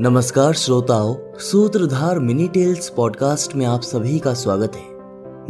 नमस्कार 0.00 0.52
श्रोताओं, 0.52 1.14
सूत्रधार 1.38 2.18
मिनी 2.18 2.48
टेल्स 2.48 2.88
पॉडकास्ट 2.88 3.56
में 3.56 3.66
आप 3.66 3.80
सभी 3.80 4.18
का 4.18 4.34
स्वागत 4.34 4.72
है। 4.76 4.82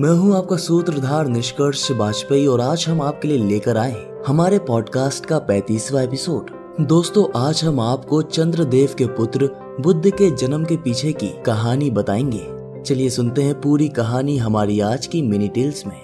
मैं 0.00 0.18
हूँ 0.18 0.36
आपका 0.36 0.56
सूत्रधार 0.56 1.26
निष्कर्ष 1.26 1.90
वाजपेयी 1.90 2.46
और 2.46 2.60
आज 2.60 2.86
हम 2.88 3.02
आपके 3.02 3.28
लिए 3.28 3.38
लेकर 3.38 3.76
आए 3.76 4.06
हमारे 4.26 4.58
पॉडकास्ट 4.58 5.26
का 5.26 5.38
पैतीसवा 5.38 6.02
एपिसोड। 6.02 6.50
दोस्तों, 6.86 7.48
आज 7.48 7.64
हम 7.64 7.80
आपको 7.80 8.22
चंद्रदेव 8.22 8.88
के 8.98 9.06
पुत्र, 9.06 9.50
बुद्ध 9.80 10.10
के 10.10 10.30
जन्म 10.30 10.64
के 10.64 10.76
पीछे 10.76 11.12
की 11.12 11.28
कहानी 11.46 11.90
बताएँगे। 11.90 12.46
चलिए 12.82 13.10
सुनते 13.10 13.42
हैं 13.42 13.60
पूरी 13.60 13.88
कहानी 13.88 14.36
हमारी 14.36 14.80
आज 14.80 15.06
की 15.06 15.22
मिनी 15.22 15.48
टेल्स 15.48 15.86
में। 15.86 16.00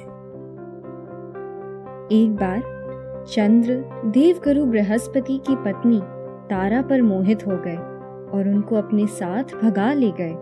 एक 2.13 2.35
बार, 2.35 2.63
चंद्र 3.29 3.85
देवगुरु 4.05 4.67
बृहस्पति 4.67 5.39
की 5.39 5.57
पत्नी 5.57 6.01
तारा 6.51 6.83
पर 6.83 7.03
मोहित 7.03 7.47
हो 7.47 7.53
गए। 7.53 7.92
और 8.35 8.49
उनको 8.49 8.77
अपने 8.77 9.07
साथ 9.07 9.45
भगा 9.63 9.93
ले 9.93 10.11
गए। 10.11 10.35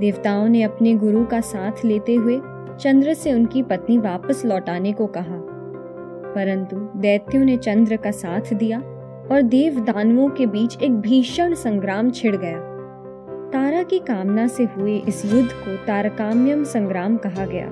देवताओं 0.00 0.48
ने 0.48 0.62
अपने 0.62 0.94
गुरु 0.94 1.24
का 1.24 1.40
साथ 1.40 1.84
लेते 1.84 2.14
हुए 2.14 2.40
चंद्र 2.80 3.14
से 3.14 3.32
उनकी 3.32 3.62
पत्नी 3.62 3.98
वापस 3.98 4.44
लौटाने 4.44 4.92
को 4.92 5.06
कहा। 5.06 5.42
परंतु 6.34 6.76
दैत्यों 6.96 7.44
ने 7.44 7.56
चंद्र 7.56 7.96
का 7.96 8.10
साथ 8.10 8.54
दिया 8.54 8.78
और 9.32 9.42
देव 9.42 9.80
दानवों 9.80 10.28
के 10.28 10.46
बीच 10.46 10.82
एक 10.82 10.92
भीषण 10.92 11.54
संग्राम 11.54 12.10
छिड़ 12.10 12.36
गया। 12.36 12.58
तारा 13.50 13.82
की 13.82 13.98
कामना 13.98 14.46
से 14.46 14.64
हुए 14.64 14.96
इस 14.96 15.24
युद्ध 15.24 15.50
को 15.50 15.76
तारकाम्यम 15.86 16.64
संग्राम 16.64 17.16
कहा 17.16 17.46
गया। 17.46 17.66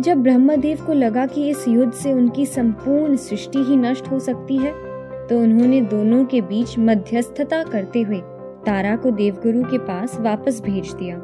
जब 0.00 0.22
ब्रह्मदेव 0.22 0.78
को 0.86 0.92
लगा 0.92 1.26
कि 1.26 1.48
इस 1.48 1.68
युद्ध 1.68 1.92
से 1.92 2.12
उनकी 2.12 2.46
संपूर्ण 2.46 3.16
सृष्टि 3.16 3.58
ही 3.58 3.76
नष्ट 3.76 4.10
हो 4.10 4.18
सकती 4.18 4.56
है 4.56 4.87
तो 5.30 5.38
उन्होंने 5.38 5.80
दोनों 5.80 6.24
के 6.24 6.40
बीच 6.40 6.78
मध्यस्थता 6.78 7.62
करते 7.62 8.02
हुए 8.02 8.20
तारा 8.66 8.96
को 8.96 9.10
देवगुरु 9.10 9.62
के 9.62 9.78
पास 9.78 10.16
वापस 10.20 10.60
भेज 10.60 10.92
दिया। 10.92 11.16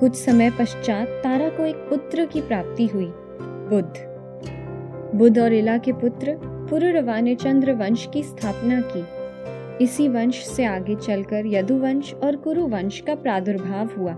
कुछ 0.00 0.14
समय 0.14 0.50
पश्चात 0.50 1.08
तारा 1.08 1.48
को 1.48 1.64
एक 1.64 1.76
पुत्र 1.76 2.26
की 2.26 2.40
प्राप्ति 2.40 2.86
हुई, 2.86 3.12
बुद्ध। 3.42 5.18
बुद्ध 5.18 5.38
और 5.38 5.52
इला 5.52 5.76
के 5.78 5.92
पुत्र 5.92 6.36
पुरुरवा 6.42 7.20
ने 7.20 7.34
चंद्र 7.34 7.72
वंश 7.72 8.08
की 8.12 8.22
स्थापना 8.22 8.80
की। 8.80 9.04
इसी 9.84 10.08
वंश 10.08 10.46
से 10.46 10.64
आगे 10.64 10.94
चलकर 10.94 11.46
यदुवंश 11.46 12.14
और 12.14 12.36
कुरुवंश 12.36 13.00
का 13.00 13.14
प्रादुर्भाव 13.14 13.88
हुआ। 13.98 14.12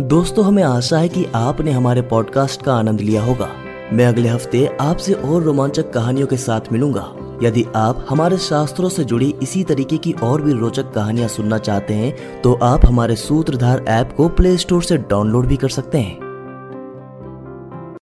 दोस्तों, 0.00 0.44
हमें 0.44 0.62
आशा 0.62 0.98
है 0.98 1.08
कि 1.08 1.26
आपने 1.34 1.70
हमारे 1.70 2.02
पॉडकास्ट 2.02 2.62
का 2.62 2.74
आनंद 2.74 3.00
लिया 3.00 3.22
होगा। 3.22 3.48
मैं 3.92 4.06
अगले 4.06 4.28
हफ़्ते 4.28 4.66
आपसे 4.80 5.12
और 5.12 5.42
रोमांचक 5.42 5.90
कहानियों 5.90 6.26
के 6.26 6.36
साथ 6.36 6.60
मिलूँगा। 6.72 7.14
यदि 7.44 7.64
आप 7.76 8.06
हमारे 8.08 8.38
शास्त्रों 8.38 8.88
से 8.88 9.04
जुड़ी 9.04 9.34
इसी 9.42 9.64
तरीके 9.64 9.98
की 9.98 10.12
और 10.12 10.42
भी 10.42 10.52
रोचक 10.52 10.92
कहानियाँ 10.92 11.28
सुनना 11.28 11.58
चाहते 11.58 11.94
हैं 11.94 12.42
तो 12.42 12.54
आप 12.62 12.86
हमारे 12.86 13.16
सूत्रधार 13.16 13.84
ऐप 13.88 14.14
को 14.16 14.28
प्ले 14.28 14.56
स्टोर 14.56 14.82
से 14.82 14.96
डाउनलोड 14.96 15.46
भी 15.46 15.56
कर 15.56 15.68
सकते 15.68 15.98
हैं। 15.98 16.23